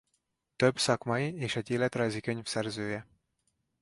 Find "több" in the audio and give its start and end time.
0.55-0.77